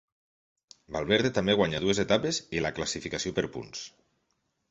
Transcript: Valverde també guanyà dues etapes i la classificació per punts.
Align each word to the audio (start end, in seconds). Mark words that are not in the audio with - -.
Valverde 0.95 1.31
també 1.35 1.55
guanyà 1.59 1.81
dues 1.83 2.01
etapes 2.05 2.41
i 2.59 2.65
la 2.67 2.73
classificació 2.79 3.35
per 3.41 3.47
punts. 3.59 3.87